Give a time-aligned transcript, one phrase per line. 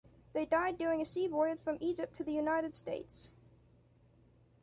[0.33, 3.33] They died during a sea voyage from Egypt to the United States.